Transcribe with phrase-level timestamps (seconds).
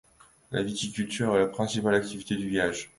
[0.51, 2.89] La viticulture est la principale activité du village.